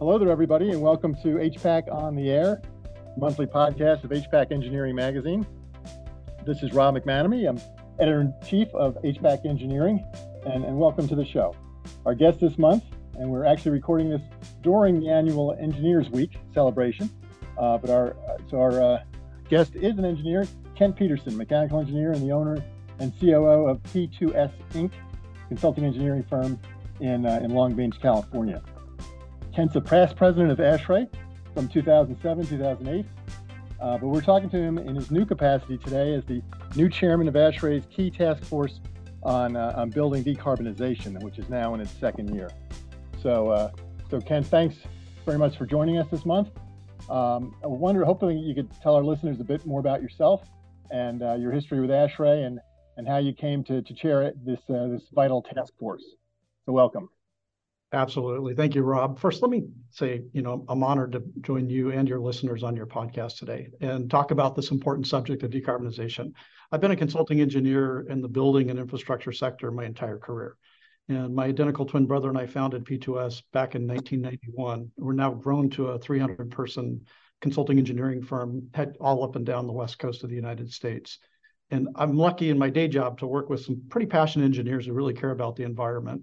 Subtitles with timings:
[0.00, 2.60] Hello there, everybody, and welcome to HPAC on the Air,
[3.16, 5.46] monthly podcast of HPAC Engineering Magazine.
[6.44, 7.48] This is Rob McManamy.
[7.48, 7.60] I'm
[8.00, 10.04] editor in chief of HPAC Engineering,
[10.46, 11.54] and, and welcome to the show.
[12.04, 12.82] Our guest this month,
[13.20, 14.20] and we're actually recording this
[14.62, 17.08] during the annual Engineers Week celebration.
[17.56, 18.16] Uh, but our
[18.50, 19.04] so our uh,
[19.48, 22.62] guest is an engineer, Kent Peterson, mechanical engineer and the owner
[22.98, 24.90] and COO of P2S Inc.,
[25.46, 26.58] consulting engineering firm
[26.98, 28.60] in uh, in Long Beach, California.
[29.54, 31.08] Kent's a past president of ASHRAE
[31.54, 33.06] from 2007 2008.
[33.80, 36.42] Uh, but we're talking to him in his new capacity today as the
[36.74, 38.80] new chairman of ASHRAE's key task force
[39.22, 42.50] on, uh, on building decarbonization, which is now in its second year.
[43.22, 43.70] So, uh,
[44.10, 44.76] so Ken, thanks
[45.24, 46.48] very much for joining us this month.
[47.08, 50.42] Um, I wonder, hopefully, you could tell our listeners a bit more about yourself
[50.90, 52.58] and uh, your history with ASHRAE and,
[52.96, 56.04] and how you came to, to chair this, uh, this vital task force.
[56.66, 57.08] So, welcome.
[57.94, 58.56] Absolutely.
[58.56, 59.20] Thank you, Rob.
[59.20, 62.74] First, let me say, you know, I'm honored to join you and your listeners on
[62.74, 66.32] your podcast today and talk about this important subject of decarbonization.
[66.72, 70.56] I've been a consulting engineer in the building and infrastructure sector my entire career.
[71.08, 74.90] And my identical twin brother and I founded P2S back in 1991.
[74.96, 77.00] We're now grown to a 300 person
[77.40, 81.20] consulting engineering firm, head all up and down the West Coast of the United States.
[81.70, 84.94] And I'm lucky in my day job to work with some pretty passionate engineers who
[84.94, 86.22] really care about the environment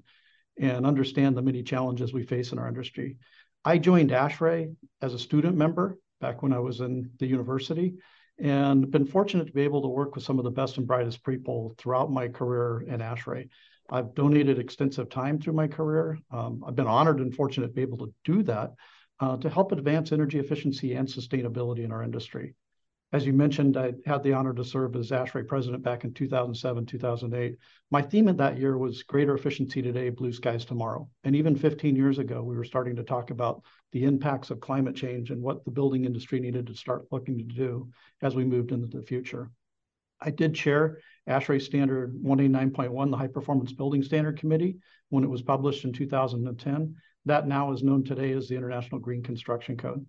[0.59, 3.17] and understand the many challenges we face in our industry.
[3.63, 7.95] I joined ASHRAE as a student member back when I was in the university
[8.39, 11.23] and been fortunate to be able to work with some of the best and brightest
[11.23, 13.49] people throughout my career in ASHRAE.
[13.89, 16.17] I've donated extensive time through my career.
[16.31, 18.71] Um, I've been honored and fortunate to be able to do that
[19.19, 22.55] uh, to help advance energy efficiency and sustainability in our industry.
[23.13, 26.85] As you mentioned, I had the honor to serve as ASHRAE president back in 2007,
[26.85, 27.57] 2008.
[27.89, 31.09] My theme of that year was greater efficiency today, blue skies tomorrow.
[31.25, 34.95] And even 15 years ago, we were starting to talk about the impacts of climate
[34.95, 37.89] change and what the building industry needed to start looking to do
[38.21, 39.51] as we moved into the future.
[40.21, 44.77] I did chair ASHRAE Standard 189.1, the High Performance Building Standard Committee,
[45.09, 46.95] when it was published in 2010.
[47.25, 50.05] That now is known today as the International Green Construction Code.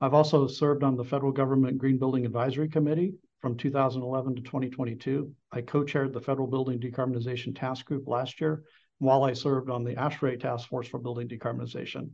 [0.00, 5.32] I've also served on the federal government Green Building Advisory Committee from 2011 to 2022.
[5.52, 8.62] I co-chaired the Federal Building Decarbonization Task Group last year,
[8.98, 12.10] while I served on the ASHRAE Task Force for Building Decarbonization.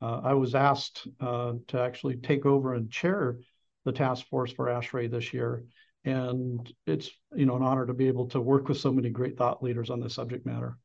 [0.00, 3.38] Uh, I was asked uh, to actually take over and chair
[3.84, 5.64] the task force for ASHRAE this year.
[6.04, 9.36] And it's you know an honor to be able to work with so many great
[9.36, 10.78] thought leaders on this subject matter.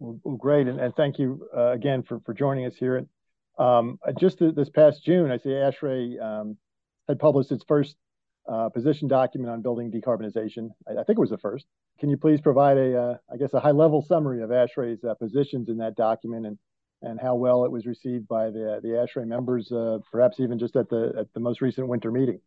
[0.00, 3.06] Well, great, and, and thank you uh, again for, for joining us here.
[3.58, 6.56] Um, just this past June, I see ASHRAE um,
[7.08, 7.96] had published its first
[8.48, 10.70] uh, position document on building decarbonization.
[10.86, 11.66] I, I, think it was the first.
[11.98, 15.68] Can you please provide a, uh, I guess, a high-level summary of ASHRAE's uh, positions
[15.68, 16.58] in that document and
[17.00, 20.76] and how well it was received by the the ASHRAE members, uh, perhaps even just
[20.76, 22.40] at the at the most recent winter meeting?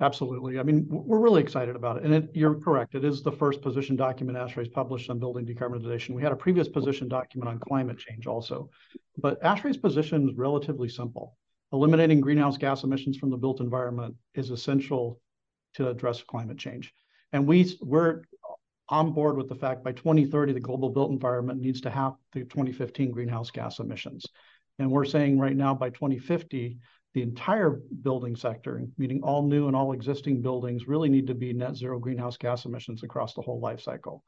[0.00, 0.58] Absolutely.
[0.58, 2.02] I mean, we're really excited about it.
[2.02, 2.96] And it, you're correct.
[2.96, 6.10] It is the first position document ASHRAE's published on building decarbonization.
[6.10, 8.70] We had a previous position document on climate change also.
[9.18, 11.36] But ASHRAE's position is relatively simple.
[11.72, 15.20] Eliminating greenhouse gas emissions from the built environment is essential
[15.74, 16.92] to address climate change.
[17.32, 18.22] And we, we're
[18.88, 22.40] on board with the fact by 2030, the global built environment needs to have the
[22.40, 24.26] 2015 greenhouse gas emissions.
[24.78, 26.78] And we're saying right now by 2050,
[27.14, 31.52] the entire building sector, meaning all new and all existing buildings, really need to be
[31.52, 34.24] net zero greenhouse gas emissions across the whole life cycle.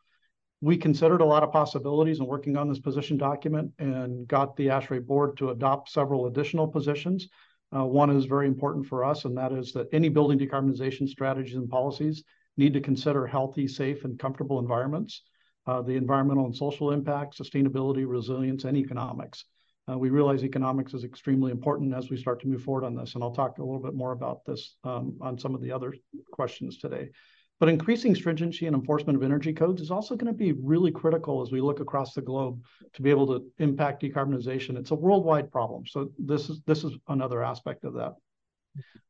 [0.61, 4.69] We considered a lot of possibilities in working on this position document and got the
[4.69, 7.29] ASHRAE board to adopt several additional positions.
[7.77, 11.57] Uh, one is very important for us, and that is that any building decarbonization strategies
[11.57, 12.23] and policies
[12.57, 15.23] need to consider healthy, safe, and comfortable environments,
[15.67, 19.45] uh, the environmental and social impact, sustainability, resilience, and economics.
[19.91, 23.15] Uh, we realize economics is extremely important as we start to move forward on this,
[23.15, 25.95] and I'll talk a little bit more about this um, on some of the other
[26.33, 27.11] questions today.
[27.59, 31.41] But increasing stringency and enforcement of energy codes is also going to be really critical
[31.41, 34.77] as we look across the globe to be able to impact decarbonization.
[34.77, 38.15] It's a worldwide problem, so this is this is another aspect of that.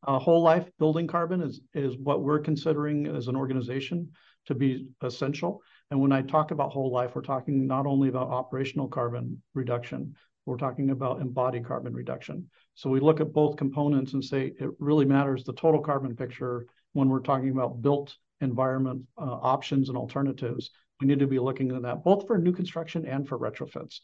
[0.06, 4.10] Uh, whole life building carbon is is what we're considering as an organization
[4.46, 5.60] to be essential.
[5.90, 10.14] And when I talk about whole life, we're talking not only about operational carbon reduction,
[10.46, 12.48] we're talking about embodied carbon reduction.
[12.74, 16.66] So we look at both components and say it really matters the total carbon picture
[16.92, 20.70] when we're talking about built environment uh, options and alternatives.
[21.00, 24.00] We need to be looking at that both for new construction and for retrofits.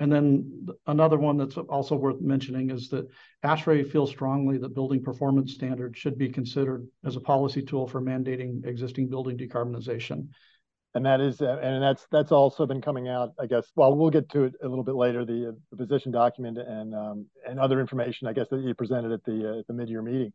[0.00, 3.06] And then another one that's also worth mentioning is that
[3.44, 8.02] ASHRAE feels strongly that building performance standards should be considered as a policy tool for
[8.02, 10.26] mandating existing building decarbonization.
[10.94, 13.32] And that is, uh, and that's that's also been coming out.
[13.38, 13.66] I guess.
[13.74, 15.24] Well, we'll get to it a little bit later.
[15.24, 19.12] The, uh, the position document and um, and other information, I guess, that you presented
[19.12, 20.32] at the uh, the mid year meeting.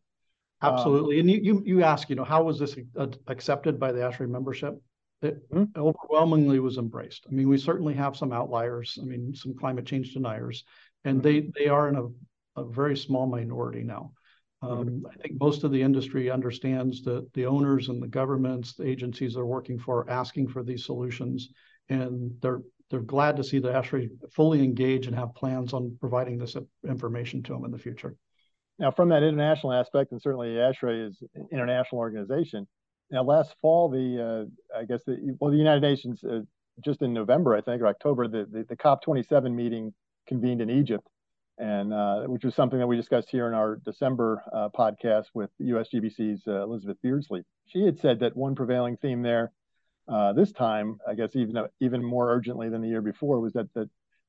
[0.62, 2.76] Absolutely, um, and you you you ask, you know, how was this
[3.26, 4.78] accepted by the ASHRAE membership?
[5.22, 5.80] It mm-hmm.
[5.80, 7.26] overwhelmingly was embraced.
[7.28, 8.98] I mean, we certainly have some outliers.
[9.00, 10.64] I mean, some climate change deniers,
[11.04, 11.50] and mm-hmm.
[11.54, 14.12] they they are in a, a very small minority now.
[14.62, 18.86] Um, I think most of the industry understands that the owners and the governments, the
[18.86, 21.48] agencies they're working for, are asking for these solutions,
[21.88, 22.60] and they're
[22.90, 27.40] they're glad to see the ASHRAE fully engage and have plans on providing this information
[27.44, 28.16] to them in the future.
[28.80, 32.66] Now, from that international aspect, and certainly ASHRAE is an international organization.
[33.10, 36.40] Now, last fall, the uh, I guess the well, the United Nations uh,
[36.84, 39.94] just in November, I think, or October, the the, the COP27 meeting
[40.26, 41.06] convened in Egypt,
[41.60, 45.50] and uh, which was something that we discussed here in our December uh, podcast with
[45.60, 47.44] USGBC's uh, Elizabeth Beardsley.
[47.66, 49.52] She had said that one prevailing theme there
[50.08, 53.72] uh, this time, I guess even even more urgently than the year before, was that
[53.74, 53.88] the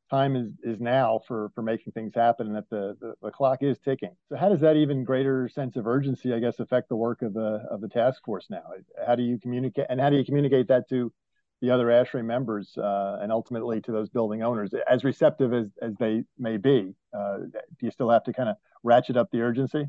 [0.10, 3.64] time is is now for for making things happen, and that the, the, the clock
[3.64, 4.16] is ticking.
[4.30, 7.34] So how does that even greater sense of urgency, I guess, affect the work of
[7.34, 8.64] the of the task force now?
[9.08, 11.12] How do you communicate, and how do you communicate that to
[11.62, 15.94] the other ASHRAE members uh, and ultimately to those building owners, as receptive as, as
[16.00, 19.88] they may be, uh, do you still have to kind of ratchet up the urgency?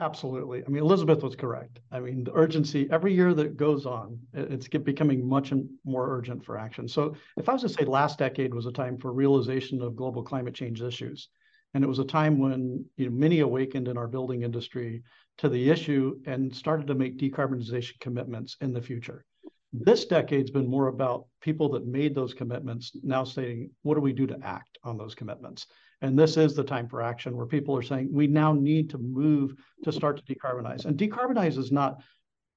[0.00, 0.62] Absolutely.
[0.64, 1.80] I mean, Elizabeth was correct.
[1.90, 5.52] I mean, the urgency every year that goes on, it's becoming much
[5.84, 6.86] more urgent for action.
[6.86, 10.22] So, if I was to say last decade was a time for realization of global
[10.22, 11.28] climate change issues,
[11.74, 15.02] and it was a time when you know, many awakened in our building industry
[15.38, 19.24] to the issue and started to make decarbonization commitments in the future.
[19.72, 24.12] This decade's been more about people that made those commitments now saying, what do we
[24.12, 25.66] do to act on those commitments?
[26.00, 28.98] And this is the time for action where people are saying we now need to
[28.98, 29.54] move
[29.84, 30.84] to start to decarbonize.
[30.84, 32.00] And decarbonize is not,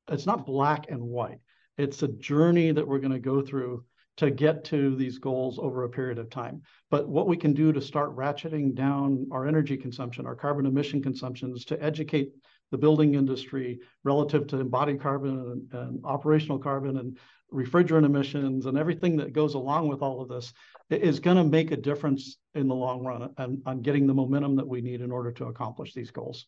[0.09, 1.39] it's not black and white.
[1.77, 3.83] It's a journey that we're going to go through
[4.17, 6.61] to get to these goals over a period of time.
[6.89, 11.01] But what we can do to start ratcheting down our energy consumption, our carbon emission
[11.01, 12.31] consumptions, to educate
[12.71, 17.17] the building industry relative to embodied carbon and, and, operational carbon and
[17.53, 20.53] refrigerant emissions and everything that goes along with all of this
[20.89, 24.55] is going to make a difference in the long run and on getting the momentum
[24.55, 26.47] that we need in order to accomplish these goals.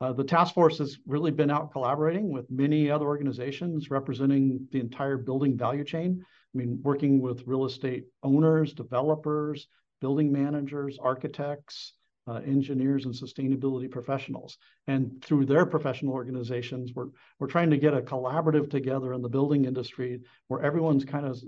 [0.00, 4.78] Uh, the task force has really been out collaborating with many other organizations representing the
[4.78, 6.20] entire building value chain.
[6.22, 9.66] I mean, working with real estate owners, developers,
[10.00, 11.94] building managers, architects,
[12.28, 14.58] uh, engineers and sustainability professionals.
[14.86, 17.08] And through their professional organizations, we're,
[17.38, 21.40] we're trying to get a collaborative together in the building industry where everyone's kind of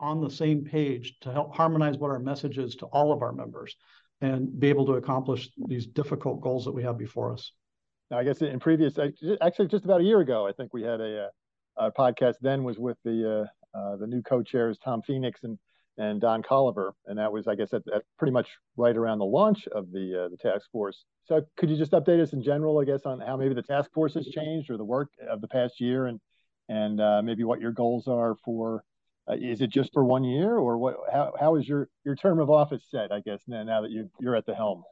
[0.00, 3.32] on the same page to help harmonize what our message is to all of our
[3.32, 3.74] members
[4.20, 7.52] and be able to accomplish these difficult goals that we have before us.
[8.10, 8.94] Now, I guess in previous,
[9.40, 11.28] actually just about a year ago, I think we had a,
[11.76, 15.58] a podcast then was with the uh, uh, the new co-chairs Tom Phoenix and
[15.98, 19.24] and Don Colliver, and that was, I guess, at, at pretty much right around the
[19.24, 21.04] launch of the uh, the task force.
[21.24, 23.92] So, could you just update us in general, I guess, on how maybe the task
[23.92, 26.20] force has changed or the work of the past year, and
[26.68, 28.84] and uh, maybe what your goals are for?
[29.28, 30.96] Uh, is it just for one year, or what?
[31.12, 33.10] How how is your your term of office set?
[33.12, 34.84] I guess now, now that you you're at the helm.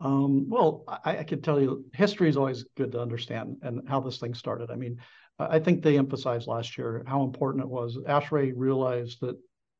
[0.00, 4.00] Um, well, I, I can tell you, history is always good to understand and how
[4.00, 4.70] this thing started.
[4.70, 4.98] I mean,
[5.40, 7.96] I think they emphasized last year how important it was.
[8.06, 9.36] ASHRAE realized that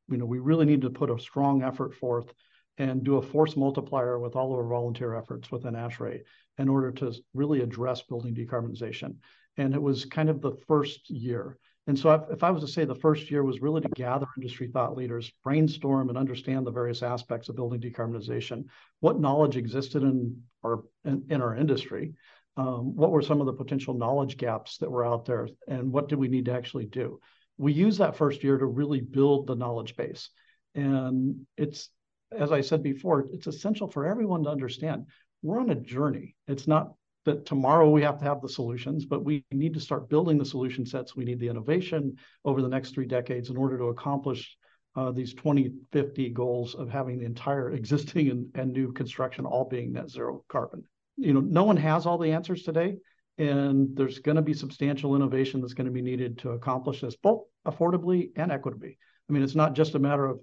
[0.09, 2.33] you know, we really need to put a strong effort forth
[2.77, 6.21] and do a force multiplier with all of our volunteer efforts within ASHRAE
[6.57, 9.15] in order to really address building decarbonization.
[9.57, 11.57] And it was kind of the first year.
[11.87, 14.67] And so if, I was to say the first year was really to gather industry
[14.67, 18.65] thought leaders, brainstorm and understand the various aspects of building decarbonization,
[18.99, 22.13] what knowledge existed in our in, in our industry,
[22.57, 26.09] um, what were some of the potential knowledge gaps that were out there, and what
[26.09, 27.19] did we need to actually do?
[27.59, 30.29] We use that first year to really build the knowledge base.
[30.75, 31.89] And it's,
[32.31, 35.05] as I said before, it's essential for everyone to understand
[35.41, 36.35] we're on a journey.
[36.47, 36.93] It's not
[37.25, 40.45] that tomorrow we have to have the solutions, but we need to start building the
[40.45, 41.15] solution sets.
[41.15, 44.57] We need the innovation over the next three decades in order to accomplish
[44.95, 49.93] uh, these 2050 goals of having the entire existing and, and new construction all being
[49.93, 50.83] net zero carbon.
[51.17, 52.95] You know, no one has all the answers today
[53.39, 57.15] and there's going to be substantial innovation that's going to be needed to accomplish this
[57.15, 58.97] both affordably and equitably.
[59.27, 60.39] I mean, it's not just a matter of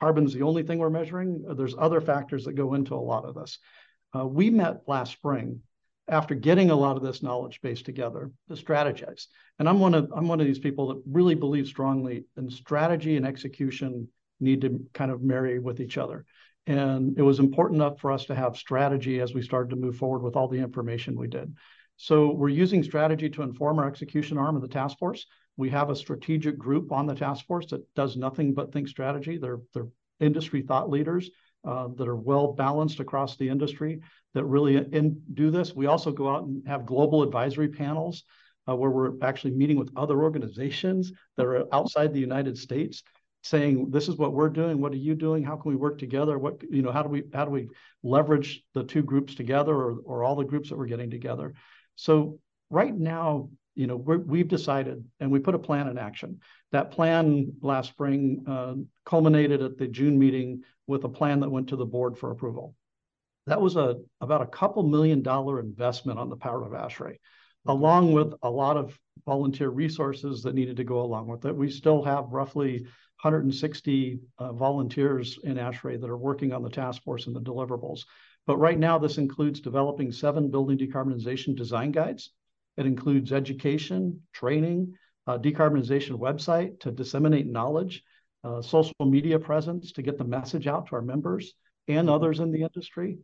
[0.00, 1.44] carbon's the only thing we're measuring.
[1.56, 3.58] There's other factors that go into a lot of this.
[4.14, 5.60] Uh, we met last spring
[6.08, 9.26] after getting a lot of this knowledge base together to strategize.
[9.60, 13.16] And I'm one of I'm one of these people that really believe strongly in strategy
[13.16, 14.08] and execution
[14.40, 16.24] need to kind of marry with each other.
[16.66, 19.96] And it was important enough for us to have strategy as we started to move
[19.96, 21.54] forward with all the information we did.
[22.02, 25.26] So we're using strategy to inform our execution arm of the task force.
[25.58, 29.36] We have a strategic group on the task force that does nothing but think strategy.
[29.36, 29.88] They're, they're
[30.18, 31.28] industry thought leaders
[31.62, 34.00] uh, that are well balanced across the industry
[34.32, 35.74] that really in, do this.
[35.74, 38.24] We also go out and have global advisory panels
[38.66, 43.02] uh, where we're actually meeting with other organizations that are outside the United States
[43.42, 46.38] saying this is what we're doing what are you doing how can we work together
[46.38, 47.70] what you know how do we how do we
[48.02, 51.54] leverage the two groups together or, or all the groups that we're getting together
[52.00, 52.38] so
[52.70, 56.40] right now you know we have decided and we put a plan in action
[56.72, 61.68] that plan last spring uh, culminated at the june meeting with a plan that went
[61.68, 62.74] to the board for approval
[63.46, 67.16] that was a about a couple million dollar investment on the power of ASHRAE
[67.66, 71.54] along with a lot of volunteer resources that needed to go along with it.
[71.54, 72.82] We still have roughly
[73.22, 78.00] 160 uh, volunteers in ASHRAE that are working on the task force and the deliverables.
[78.46, 82.30] But right now, this includes developing seven building decarbonization design guides.
[82.76, 84.94] It includes education, training,
[85.26, 88.02] uh, decarbonization website to disseminate knowledge,
[88.42, 91.54] uh, social media presence to get the message out to our members
[91.88, 93.18] and others in the industry.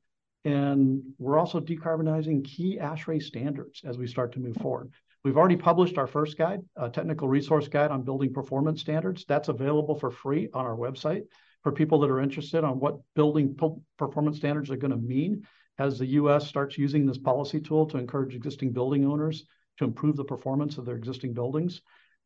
[0.44, 4.92] And we're also decarbonizing key ASHRAE standards as we start to move forward.
[5.24, 9.24] We've already published our first guide, a technical resource guide on building performance standards.
[9.26, 11.22] That's available for free on our website
[11.66, 13.58] for people that are interested on what building
[13.98, 15.44] performance standards are going to mean
[15.80, 19.42] as the US starts using this policy tool to encourage existing building owners
[19.78, 21.82] to improve the performance of their existing buildings.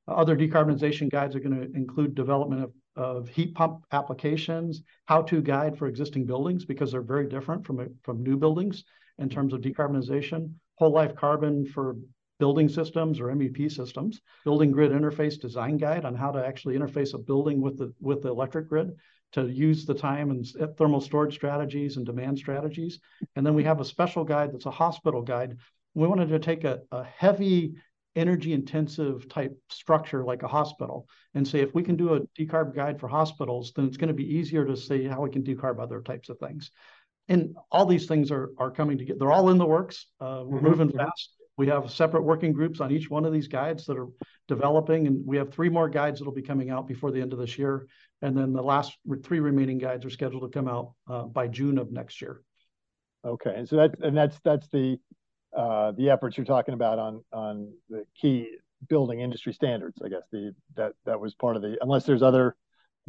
[0.06, 5.78] Other decarbonization guides are going to include development of, of heat pump applications, how-to guide
[5.78, 8.84] for existing buildings because they're very different from, from new buildings
[9.16, 11.96] in terms of decarbonization, whole life carbon for
[12.38, 17.14] building systems or MEP systems, building grid interface design guide on how to actually interface
[17.14, 18.94] a building with the with the electric grid
[19.32, 20.46] to use the time and
[20.76, 22.98] thermal storage strategies and demand strategies.
[23.36, 25.56] And then we have a special guide that's a hospital guide.
[25.94, 27.74] We wanted to take a, a heavy
[28.16, 32.74] energy intensive type structure like a hospital and say if we can do a decarb
[32.74, 35.80] guide for hospitals then it's going to be easier to say how we can decarb
[35.80, 36.72] other types of things
[37.28, 40.58] and all these things are are coming together they're all in the works uh, we're
[40.58, 40.66] mm-hmm.
[40.66, 44.08] moving fast we have separate working groups on each one of these guides that are
[44.50, 47.38] developing, and we have three more guides that'll be coming out before the end of
[47.38, 47.86] this year.
[48.20, 51.78] And then the last three remaining guides are scheduled to come out uh, by June
[51.78, 52.42] of next year.
[53.24, 54.98] Okay, and so that and that's that's the
[55.56, 58.48] uh, the efforts you're talking about on on the key
[58.88, 59.98] building industry standards.
[60.04, 62.56] I guess the that that was part of the unless there's other.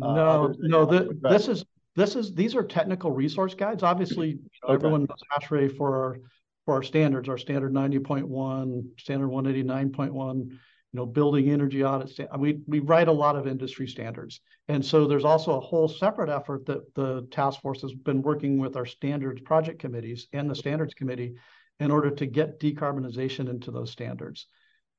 [0.02, 3.84] Uh, no, no, the, this is this is these are technical resource guides.
[3.84, 4.74] Obviously, okay.
[4.74, 6.18] everyone knows ASHRAE for our
[6.66, 10.58] for our standards, our standard 90.1, standard 189.1,
[10.94, 12.20] you know, building energy audits.
[12.38, 14.42] We, we write a lot of industry standards.
[14.68, 18.60] And so there's also a whole separate effort that the task force has been working
[18.60, 21.36] with our standards project committees and the standards committee
[21.80, 24.48] in order to get decarbonization into those standards.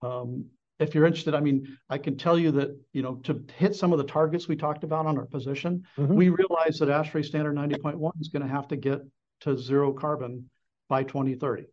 [0.00, 0.46] Um,
[0.78, 3.92] if you're interested, I mean, I can tell you that, you know, to hit some
[3.92, 6.14] of the targets we talked about on our position, mm-hmm.
[6.14, 9.00] we realize that ASHRAE standard 90.1 is going to have to get
[9.40, 10.48] to zero carbon
[10.88, 11.66] by 2030.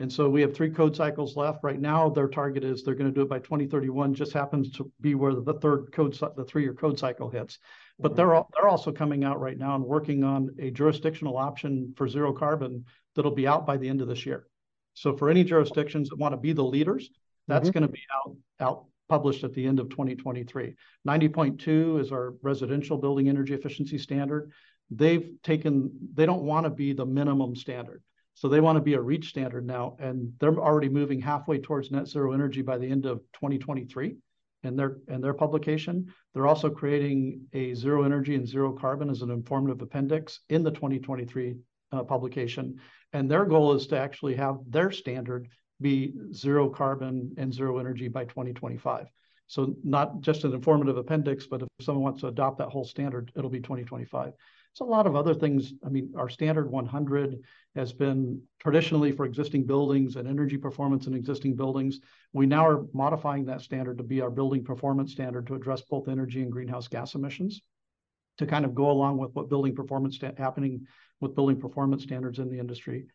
[0.00, 1.62] And so we have three code cycles left.
[1.62, 4.14] Right now, their target is they're going to do it by 2031.
[4.14, 7.58] Just happens to be where the third code, the three-year code cycle hits.
[8.00, 11.94] But they're all, they're also coming out right now and working on a jurisdictional option
[11.96, 12.84] for zero carbon
[13.14, 14.48] that'll be out by the end of this year.
[14.94, 17.08] So for any jurisdictions that want to be the leaders,
[17.46, 17.78] that's mm-hmm.
[17.78, 20.74] going to be out out published at the end of 2023.
[21.06, 24.50] 90.2 is our residential building energy efficiency standard.
[24.90, 28.02] They've taken they don't want to be the minimum standard.
[28.34, 31.90] So they want to be a REACH standard now, and they're already moving halfway towards
[31.90, 34.16] net zero energy by the end of 2023
[34.64, 36.12] in their in their publication.
[36.32, 40.72] They're also creating a zero energy and zero carbon as an informative appendix in the
[40.72, 41.56] 2023
[41.92, 42.80] uh, publication.
[43.12, 45.48] And their goal is to actually have their standard
[45.80, 49.06] be zero carbon and zero energy by 2025.
[49.46, 53.30] So not just an informative appendix, but if someone wants to adopt that whole standard,
[53.36, 54.32] it'll be 2025.
[54.74, 55.72] It's a lot of other things.
[55.86, 57.44] I mean, our standard 100
[57.76, 62.00] has been traditionally for existing buildings and energy performance in existing buildings.
[62.32, 66.08] We now are modifying that standard to be our building performance standard to address both
[66.08, 67.62] energy and greenhouse gas emissions
[68.38, 70.88] to kind of go along with what building performance happening
[71.20, 73.06] with building performance standards in the industry.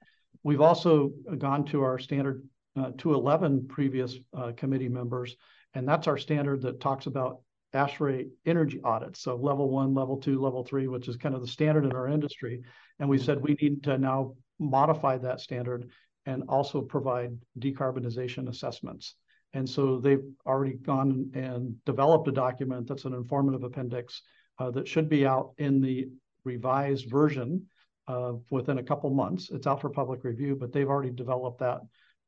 [0.43, 2.41] We've also gone to our standard
[2.77, 5.35] uh, 211 previous uh, committee members,
[5.73, 7.41] and that's our standard that talks about
[7.73, 9.21] ASHRAE energy audits.
[9.21, 12.07] So level one, level two, level three, which is kind of the standard in our
[12.07, 12.61] industry.
[12.99, 15.89] And we said we need to now modify that standard
[16.25, 19.15] and also provide decarbonization assessments.
[19.53, 24.21] And so they've already gone and developed a document that's an informative appendix
[24.59, 26.09] uh, that should be out in the
[26.43, 27.65] revised version
[28.07, 29.49] uh, within a couple months.
[29.51, 31.81] It's out for public review, but they've already developed that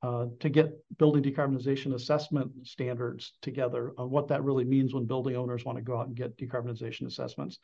[0.04, 5.36] uh, to get building decarbonization assessment standards together on what that really means when building
[5.36, 7.60] owners want to go out and get decarbonization assessments.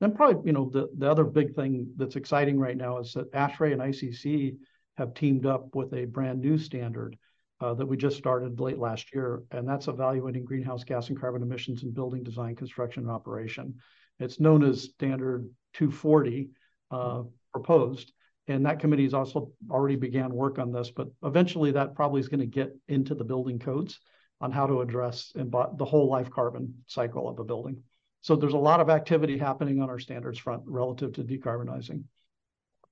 [0.00, 3.32] Then probably, you know, the, the other big thing that's exciting right now is that
[3.32, 4.56] ASHRAE and ICC
[4.96, 7.16] have teamed up with a brand new standard
[7.60, 11.42] uh, that we just started late last year, and that's evaluating greenhouse gas and carbon
[11.42, 13.74] emissions in building design, construction, and operation.
[14.18, 16.50] It's known as Standard 240
[16.90, 17.22] uh,
[17.52, 18.12] proposed,
[18.48, 22.28] and that committee has also already began work on this, but eventually that probably is
[22.28, 24.00] going to get into the building codes
[24.40, 27.82] on how to address the whole life carbon cycle of a building.
[28.22, 32.04] So there's a lot of activity happening on our standards front relative to decarbonizing.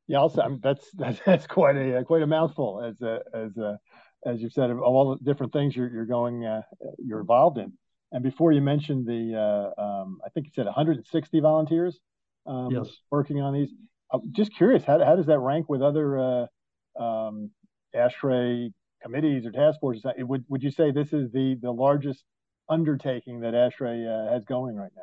[0.06, 3.56] Yeah, also I mean, that's, that's that's quite a quite a mouthful as a, as
[3.56, 3.78] a,
[4.26, 6.62] as you've said of all the different things you're you're going uh,
[6.98, 7.72] you're involved in.
[8.12, 12.00] And before you mentioned the uh, um, I think you said 160 volunteers
[12.46, 12.88] um, yes.
[13.10, 13.70] working on these.
[14.12, 16.46] I'm just curious, how, how does that rank with other uh,
[16.98, 17.50] um,
[17.94, 20.04] ASHRAE committees or task forces?
[20.18, 22.24] Would would you say this is the the largest
[22.68, 25.02] undertaking that ASHRAE uh, has going right now?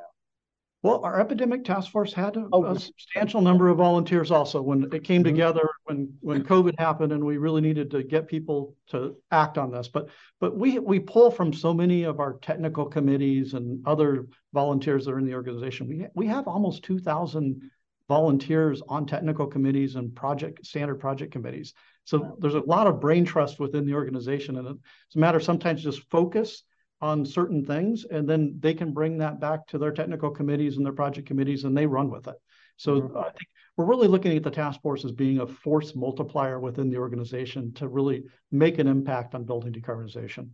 [0.83, 4.83] Well, our epidemic task force had a, oh, a substantial number of volunteers also when
[4.93, 5.33] it came mm-hmm.
[5.33, 9.71] together when when COVID happened and we really needed to get people to act on
[9.71, 9.87] this.
[9.87, 10.09] But
[10.39, 15.11] but we we pull from so many of our technical committees and other volunteers that
[15.11, 15.87] are in the organization.
[15.87, 17.69] We we have almost 2,000
[18.07, 21.73] volunteers on technical committees and project standard project committees.
[22.05, 25.43] So there's a lot of brain trust within the organization, and it's a matter of
[25.43, 26.63] sometimes just focus
[27.01, 30.85] on certain things, and then they can bring that back to their technical committees and
[30.85, 32.35] their project committees, and they run with it.
[32.77, 33.17] So mm-hmm.
[33.17, 36.89] I think we're really looking at the task force as being a force multiplier within
[36.89, 40.49] the organization to really make an impact on building decarbonization.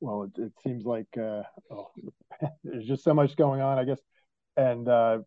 [0.00, 1.90] Well, it, it seems like uh, oh,
[2.64, 4.00] there's just so much going on, I guess.
[4.56, 5.20] And uh,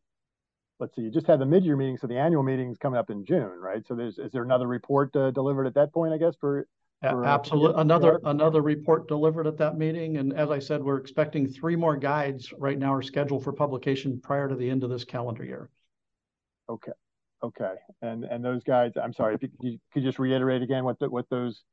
[0.79, 3.09] let's see, you just had the mid-year meeting, so the annual meeting is coming up
[3.09, 3.85] in June, right?
[3.87, 6.67] So there's is there another report uh, delivered at that point, I guess, for
[7.03, 7.81] Absolutely.
[7.81, 10.17] Another another report delivered at that meeting.
[10.17, 14.21] And as I said, we're expecting three more guides right now are scheduled for publication
[14.21, 15.69] prior to the end of this calendar year.
[16.69, 16.93] Okay.
[17.43, 17.73] Okay.
[18.01, 21.09] And and those guides, I'm sorry, if you, you could just reiterate again what the,
[21.09, 21.63] what those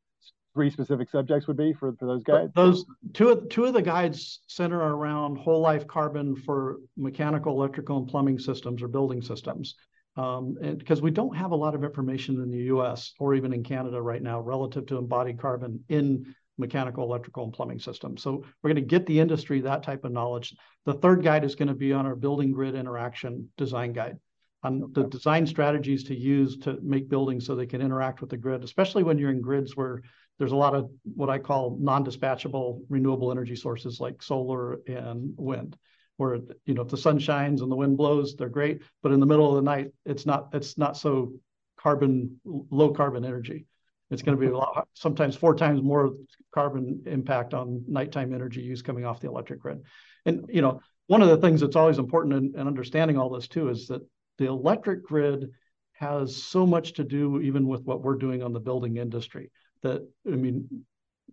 [0.54, 2.52] three specific subjects would be for, for those guides?
[2.54, 2.84] Those
[3.14, 8.08] two of two of the guides center around whole life carbon for mechanical, electrical, and
[8.08, 9.74] plumbing systems or building systems
[10.16, 13.52] um, and because we don't have a lot of information in the US or even
[13.52, 18.22] in Canada right now relative to embodied carbon in mechanical, electrical, and plumbing systems.
[18.22, 20.54] So we're going to get the industry that type of knowledge.
[20.84, 24.18] The third guide is going to be on our building grid interaction design guide
[24.62, 24.92] on okay.
[24.94, 28.62] the design strategies to use to make buildings so they can interact with the grid,
[28.62, 30.02] especially when you're in grids where
[30.40, 35.76] there's a lot of what I call non-dispatchable renewable energy sources like solar and wind
[36.16, 39.20] where you know if the sun shines and the wind blows they're great but in
[39.20, 41.32] the middle of the night it's not it's not so
[41.76, 43.66] carbon low carbon energy.
[44.10, 46.14] It's going to be a lot sometimes four times more
[46.52, 49.82] carbon impact on nighttime energy use coming off the electric grid.
[50.24, 53.46] And you know one of the things that's always important in, in understanding all this
[53.46, 54.00] too is that
[54.38, 55.50] the electric grid
[55.92, 59.50] has so much to do even with what we're doing on the building industry
[59.82, 60.84] that i mean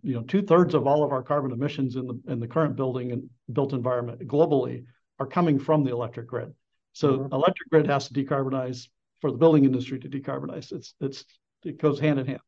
[0.02, 2.76] you know, two thirds of all of our carbon emissions in the in the current
[2.76, 4.84] building and built environment globally
[5.18, 6.52] are coming from the electric grid.
[6.92, 7.34] So mm-hmm.
[7.34, 8.88] electric grid has to decarbonize
[9.20, 10.72] for the building industry to decarbonize.
[10.72, 11.24] It's it's
[11.64, 12.40] it goes hand in hand.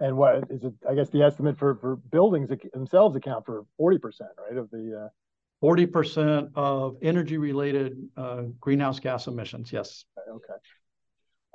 [0.00, 0.72] And what is it?
[0.88, 5.04] I guess the estimate for for buildings themselves account for forty percent, right, of the.
[5.04, 5.08] Uh...
[5.60, 9.70] Forty percent of energy-related uh, greenhouse gas emissions.
[9.70, 10.06] Yes.
[10.26, 10.54] Okay.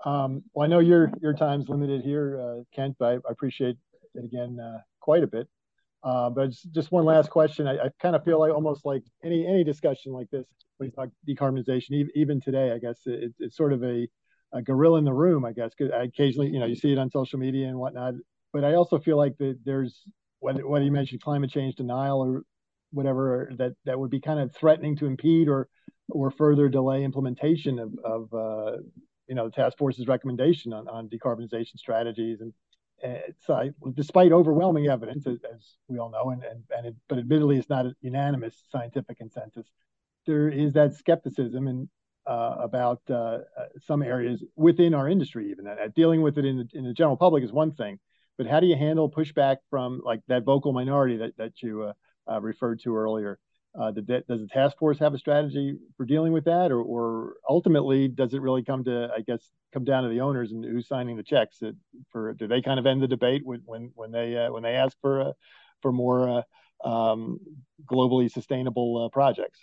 [0.06, 3.76] Um, well, I know your your time's limited here, uh, Kent, but I, I appreciate
[4.14, 5.48] it again uh, quite a bit.
[6.04, 7.68] Uh, but just one last question.
[7.68, 10.46] I, I kind of feel like almost like any any discussion like this
[10.78, 14.08] when you talk decarbonization, even today, I guess it, it's sort of a,
[14.54, 15.44] a gorilla in the room.
[15.44, 18.14] I guess because occasionally, you know, you see it on social media and whatnot.
[18.54, 20.04] But I also feel like that there's
[20.40, 22.44] whether whether you mentioned climate change denial or
[22.92, 25.68] whatever that that would be kind of threatening to impede or
[26.10, 28.78] or further delay implementation of of uh,
[29.28, 32.54] you know the task force's recommendation on, on decarbonization strategies and
[33.46, 37.58] so despite overwhelming evidence, as, as, we all know, and, and, and it, but admittedly
[37.58, 39.68] it's not a unanimous scientific consensus,
[40.26, 41.90] there is that skepticism and
[42.28, 43.40] uh, about uh, uh,
[43.86, 47.18] some areas within our industry, even that dealing with it in the, in the general
[47.18, 48.00] public is one thing,
[48.38, 51.94] but how do you handle pushback from like that vocal minority that, that you uh,
[52.32, 53.38] uh, referred to earlier?
[53.80, 58.08] Uh, does the task force have a strategy for dealing with that, or, or, ultimately
[58.08, 61.18] does it really come to, I guess, come down to the owners and who's signing
[61.18, 61.60] the checks?
[61.60, 61.76] That
[62.10, 64.76] for do they kind of end the debate when when when they uh, when they
[64.76, 65.32] ask for uh,
[65.82, 66.44] for more
[66.86, 67.40] uh, um,
[67.86, 69.60] globally sustainable uh, projects?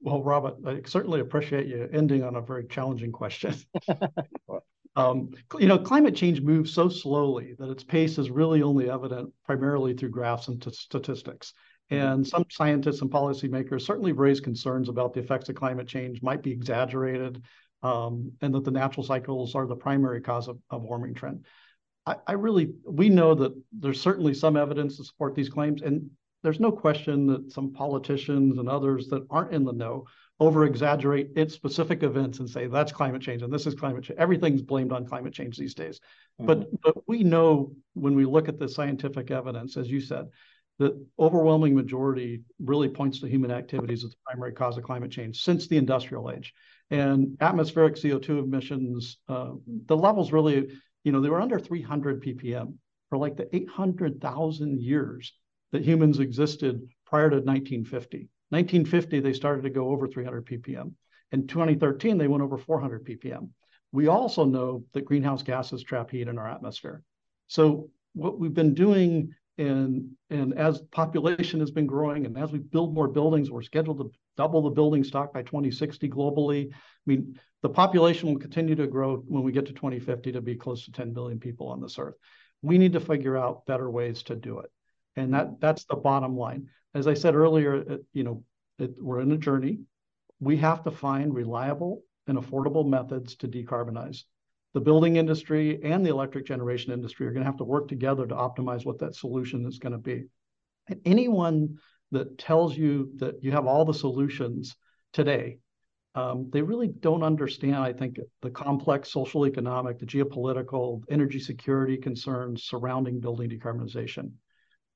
[0.00, 3.54] Well, Robert, I certainly appreciate you ending on a very challenging question.
[4.96, 5.30] Um,
[5.60, 9.94] you know, climate change moves so slowly that its pace is really only evident primarily
[9.94, 11.52] through graphs and statistics.
[11.90, 12.06] Mm-hmm.
[12.06, 16.42] And some scientists and policymakers certainly raise concerns about the effects of climate change might
[16.42, 17.42] be exaggerated,
[17.82, 21.46] um, and that the natural cycles are the primary cause of, of warming trend.
[22.06, 26.10] I, I really, we know that there's certainly some evidence to support these claims, and
[26.42, 30.06] there's no question that some politicians and others that aren't in the know
[30.40, 34.18] over exaggerate its specific events and say that's climate change and this is climate change.
[34.20, 35.98] Everything's blamed on climate change these days.
[36.40, 36.46] Mm-hmm.
[36.46, 40.26] But but we know when we look at the scientific evidence, as you said,
[40.78, 45.42] the overwhelming majority really points to human activities as the primary cause of climate change
[45.42, 46.54] since the industrial age.
[46.90, 49.52] And atmospheric CO2 emissions, uh,
[49.86, 50.68] the levels really,
[51.04, 52.74] you know, they were under 300 ppm
[53.08, 55.32] for like the 800,000 years
[55.72, 58.28] that humans existed prior to 1950.
[58.50, 60.92] 1950, they started to go over 300 ppm.
[61.32, 63.50] In 2013, they went over 400 ppm.
[63.92, 67.02] We also know that greenhouse gases trap heat in our atmosphere.
[67.48, 72.60] So what we've been doing and and as population has been growing and as we
[72.60, 76.72] build more buildings, we're scheduled to double the building stock by 2060 globally.
[76.72, 80.54] I mean, the population will continue to grow when we get to 2050 to be
[80.54, 82.14] close to 10 billion people on this earth.
[82.62, 84.70] We need to figure out better ways to do it.
[85.16, 86.68] And that that's the bottom line.
[86.94, 88.44] As I said earlier, it, you know,
[88.78, 89.80] it, we're in a journey.
[90.40, 94.22] We have to find reliable and affordable methods to decarbonize
[94.78, 98.24] the building industry and the electric generation industry are going to have to work together
[98.24, 100.26] to optimize what that solution is going to be.
[100.86, 101.78] And anyone
[102.12, 104.76] that tells you that you have all the solutions
[105.12, 105.58] today,
[106.14, 111.96] um, they really don't understand, I think, the complex social, economic, the geopolitical, energy security
[111.96, 114.30] concerns surrounding building decarbonization.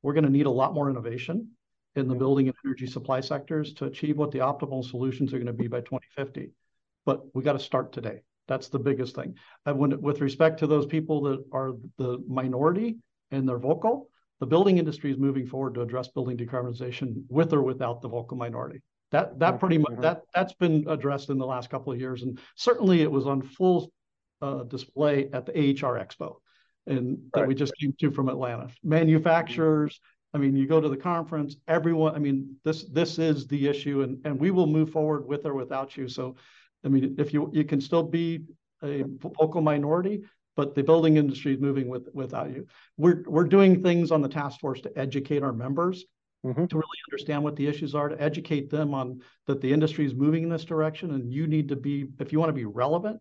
[0.01, 1.49] We're going to need a lot more innovation
[1.97, 5.47] in the building and energy supply sectors to achieve what the optimal solutions are going
[5.49, 6.53] to be by 2050.
[7.05, 8.21] But we got to start today.
[8.53, 9.35] That's the biggest thing.
[9.65, 12.99] And when, with respect to those people that are the minority
[13.31, 14.11] and they're vocal,
[14.41, 18.37] the building industry is moving forward to address building decarbonization with or without the vocal
[18.37, 18.83] minority.
[19.11, 20.03] That that pretty much mm-hmm.
[20.03, 23.41] that that's been addressed in the last couple of years, and certainly it was on
[23.41, 23.91] full
[24.43, 26.37] uh, display at the AHR Expo,
[26.87, 28.69] and that we just came to from Atlanta.
[28.85, 29.99] Manufacturers,
[30.35, 32.15] I mean, you go to the conference, everyone.
[32.15, 35.55] I mean, this this is the issue, and and we will move forward with or
[35.55, 36.07] without you.
[36.07, 36.37] So
[36.85, 38.45] I mean, if you you can still be
[38.83, 39.05] a
[39.39, 40.23] vocal minority,
[40.57, 42.67] but the building industry is moving with without you.
[42.97, 46.05] We're we're doing things on the task force to educate our members
[46.45, 46.67] mm-hmm.
[46.67, 50.15] to really understand what the issues are, to educate them on that the industry is
[50.15, 53.21] moving in this direction, and you need to be if you want to be relevant,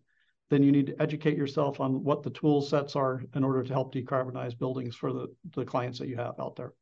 [0.50, 3.72] then you need to educate yourself on what the tool sets are in order to
[3.72, 6.72] help decarbonize buildings for the the clients that you have out there.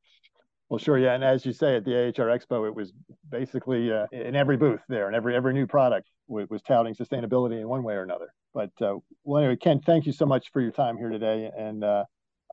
[0.70, 2.92] Well, sure, yeah, and as you say, at the AHR Expo, it was
[3.28, 7.61] basically uh, in every booth there, and every every new product was, was touting sustainability
[7.61, 8.33] in one way or another.
[8.54, 11.83] But uh, well, anyway, Ken, thank you so much for your time here today, and
[11.83, 12.04] uh,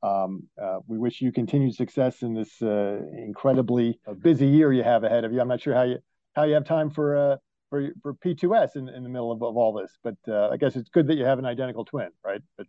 [0.01, 5.03] um, uh, we wish you continued success in this uh, incredibly busy year you have
[5.03, 5.39] ahead of you.
[5.39, 5.99] I'm not sure how you
[6.36, 7.38] how you have time for uh,
[7.69, 10.89] for for P2S in, in the middle of, of all this, but I guess it's
[10.89, 12.41] good that you have an identical twin, right?
[12.58, 12.65] But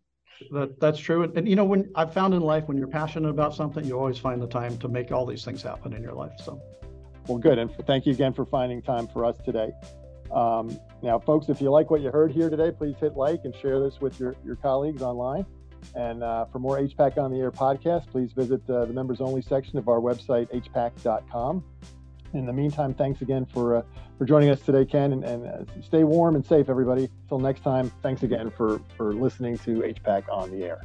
[0.51, 1.22] that that's true.
[1.22, 3.98] And, and, you know, when I've found in life, when you're passionate about something, you
[3.98, 6.33] always find the time to make all these things happen in your life.
[6.44, 6.61] So,
[7.27, 7.59] well, good.
[7.59, 9.70] And thank you again for finding time for us today.
[10.33, 13.55] Um, now, folks, if you like what you heard here today, please hit like and
[13.57, 15.46] share this with your, your colleagues online.
[15.94, 19.42] And uh, for more HPAC on the Air podcast, please visit uh, the members only
[19.42, 21.64] section of our website, hpac.com.
[22.34, 23.82] In the meantime, thanks again for uh,
[24.18, 27.08] for joining us today, Ken, and, and uh, stay warm and safe, everybody.
[27.22, 30.82] Until next time, thanks again for for listening to HPAC on the air.